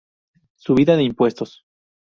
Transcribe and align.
Subida 0.55 0.97
de 0.97 1.03
impuestos. 1.03 1.63